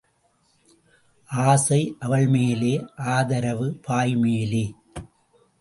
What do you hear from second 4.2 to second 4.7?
மேலே.